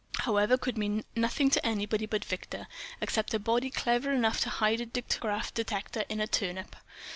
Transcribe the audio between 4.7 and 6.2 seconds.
a dictograph detector in